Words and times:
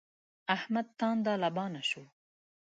احمد 0.55 0.87
تانده 0.99 1.33
لبانه 1.41 1.81
شو. 1.89 2.03